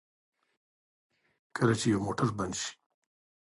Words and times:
کله 1.55 1.73
چې 1.79 1.85
یو 1.93 1.99
موټر 2.05 2.29
بند 2.37 2.53
شي. 2.59 2.71